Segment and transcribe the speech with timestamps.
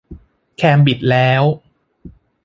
[0.57, 1.43] แคมบิดแล้ว